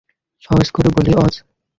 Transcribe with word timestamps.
সহজ 0.43 0.67
করে 0.71 0.89
বলি, 0.89 1.11
অজ। 1.15 1.33